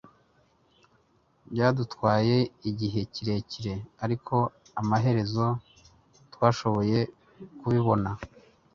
Byadutwaye 1.51 2.37
igihe 2.69 2.99
kirekire 3.13 3.73
ariko 4.03 4.35
amaherezo 4.81 5.45
twashoboye 6.33 6.99
kubibona 7.59 8.09